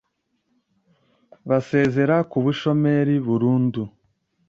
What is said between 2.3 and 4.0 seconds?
bushomeri burundu.